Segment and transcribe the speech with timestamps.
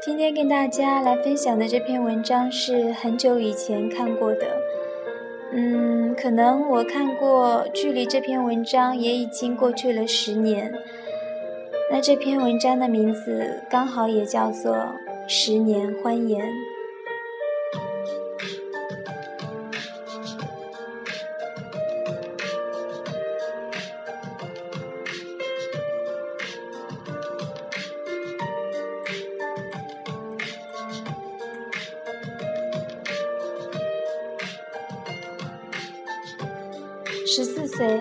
[0.00, 4.56] 今天跟大家来分享的这篇文章是很久以前看过的，
[5.52, 10.72] 嗯，可能我看过，距离这篇文章也已经过去了十年。
[11.90, 14.76] 那这篇文章的名字刚好也叫做
[15.26, 16.46] 《十年欢颜》。
[37.30, 38.00] 十四岁，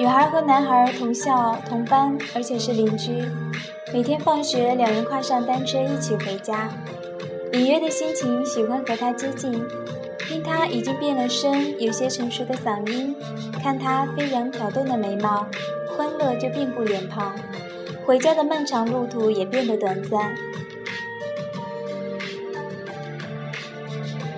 [0.00, 3.22] 女孩和男孩同校同班，而且是邻居。
[3.94, 6.68] 每天放学，两人跨上单车一起回家。
[7.52, 9.52] 隐约的心情喜欢和他接近，
[10.26, 13.14] 听他已经变了声、有些成熟的嗓音，
[13.62, 15.46] 看他飞扬挑逗的眉毛，
[15.96, 17.32] 欢乐就遍布脸庞。
[18.04, 20.34] 回家的漫长路途也变得短暂。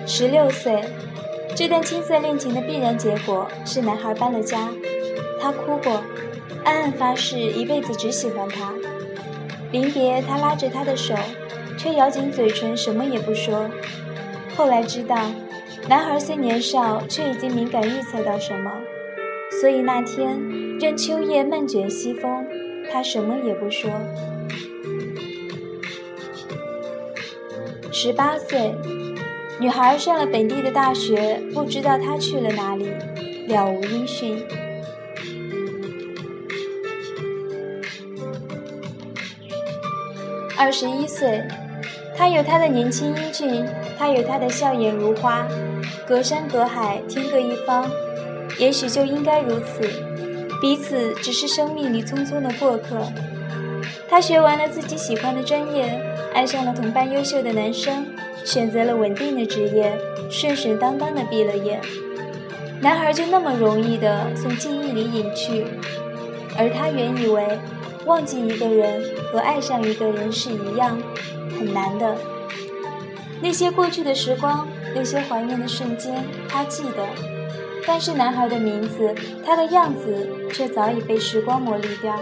[0.05, 0.83] 十六岁。
[1.55, 4.67] 这段青涩恋情的必然结果是男孩搬了家，
[5.39, 6.03] 他哭过，
[6.65, 8.73] 暗暗发誓一辈子只喜欢他。
[9.71, 11.15] 临别，他拉着她的手，
[11.77, 13.69] 却咬紧嘴唇，什么也不说。
[14.53, 15.15] 后来知道，
[15.87, 18.69] 男孩虽年少，却已经敏感预测到什么，
[19.61, 20.37] 所以那天
[20.79, 22.45] 任秋叶漫卷西风，
[22.91, 23.89] 他什么也不说。
[27.93, 28.75] 十八岁。
[29.59, 32.91] 女孩上了本地的大学，不知道她去了哪里，
[33.47, 34.45] 了无音讯。
[40.57, 41.43] 二十一岁，
[42.17, 43.65] 他有他的年轻英俊，
[43.97, 45.45] 他有他的笑颜如花，
[46.07, 47.89] 隔山隔海，天各一方，
[48.57, 49.81] 也许就应该如此，
[50.61, 53.05] 彼此只是生命里匆匆的过客。
[54.09, 55.99] 他学完了自己喜欢的专业，
[56.33, 58.05] 爱上了同班优秀的男生。
[58.45, 59.91] 选择了稳定的职业，
[60.29, 61.81] 顺顺当当的毕了业，
[62.79, 65.65] 男孩就那么容易的从记忆里隐去，
[66.57, 67.43] 而他原以为
[68.05, 70.97] 忘记一个人和爱上一个人是一样
[71.57, 72.15] 很难的。
[73.41, 77.03] 那些过去的时光，那些怀念的瞬间，他记得，
[77.85, 82.15] 但是男孩的名字，他的样子，却早已被时光磨砺掉，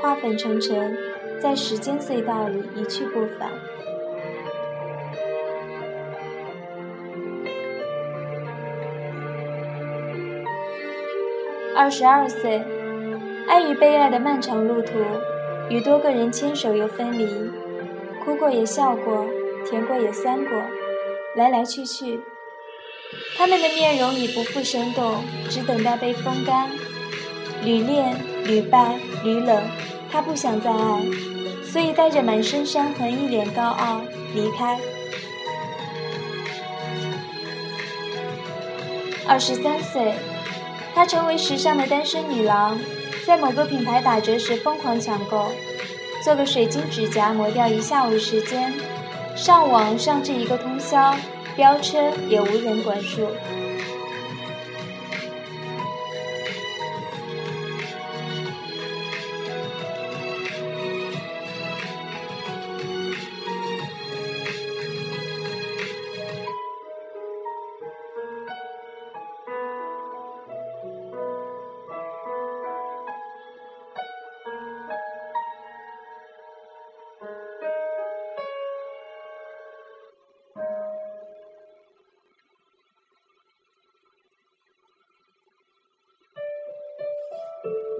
[0.00, 0.96] 化粉成尘，
[1.40, 3.50] 在时间隧道里一去不返。
[11.76, 12.62] 二十二岁，
[13.48, 14.92] 爱与被爱的漫长路途，
[15.68, 17.26] 与多个人牵手又分离，
[18.24, 19.26] 哭过也笑过，
[19.68, 20.62] 甜过也酸过，
[21.34, 22.20] 来来去去。
[23.36, 26.70] 他们的面容已不复生动，只等待被风干。
[27.64, 28.14] 屡恋
[28.44, 29.60] 屡败屡冷，
[30.12, 31.02] 他不想再爱，
[31.64, 34.00] 所以带着满身伤痕，一脸高傲
[34.32, 34.78] 离开。
[39.26, 40.12] 二十三岁。
[40.94, 42.78] 她成为时尚的单身女郎，
[43.26, 45.50] 在某个品牌打折时疯狂抢购，
[46.22, 48.72] 做个水晶指甲磨掉一下午时间，
[49.34, 51.14] 上网上至一个通宵，
[51.56, 53.28] 飙车也无人管束。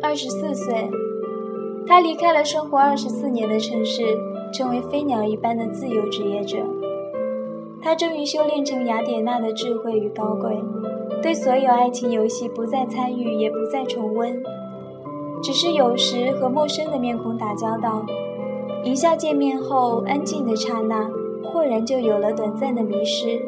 [0.02, 0.90] 二十四岁，
[1.86, 4.18] 他离开了生活二十四年的城市，
[4.52, 6.58] 成为飞鸟一般的自由职业者。
[7.80, 10.58] 他终于修炼成雅典娜的智慧与高贵，
[11.22, 14.42] 对所有爱情游戏不再参与，也不再重温，
[15.42, 18.04] 只是有时和陌生的面孔打交道。
[18.84, 21.10] 一下见面后，安静的刹那，
[21.44, 23.40] 豁然就有了短暂的迷失。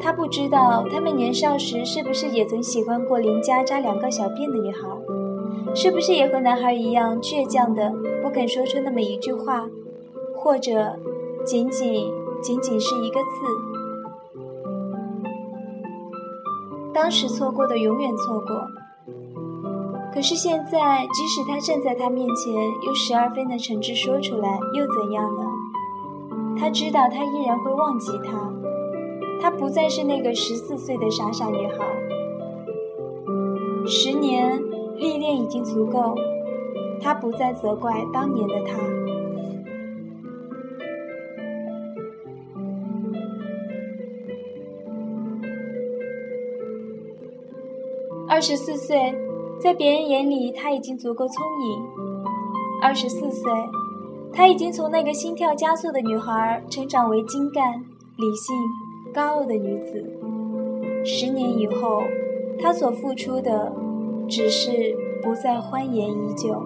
[0.00, 4.86] 他不知道，他们年少时是不是也曾喜欢过邻家扎两个小辫的女孩。
[5.74, 7.92] 是不是也和男孩一样倔强的
[8.22, 9.68] 不肯说出那么一句话，
[10.36, 10.98] 或者
[11.44, 12.12] 仅仅
[12.42, 13.28] 仅仅是一个字？
[16.92, 18.48] 当时错过的永远错过。
[20.12, 22.52] 可是现在，即使他站在他面前，
[22.84, 25.42] 用十二分的诚挚说出来，又怎样呢？
[26.58, 28.52] 他知道他依然会忘记他，
[29.40, 31.86] 他不再是那个十四岁的傻傻女孩。
[33.86, 34.60] 十年。
[34.98, 36.14] 历练已经足够，
[37.00, 38.76] 他不再责怪当年的他。
[48.28, 49.14] 二十四岁，
[49.58, 51.82] 在别人眼里他已经足够聪颖。
[52.80, 53.50] 二十四岁，
[54.32, 57.80] 他已经从那个心跳加速的女孩成长为精干、
[58.16, 58.54] 理性、
[59.12, 60.04] 高傲的女子。
[61.04, 62.02] 十年以后，
[62.60, 63.72] 他所付出的
[64.28, 66.62] 只是不再欢颜已久。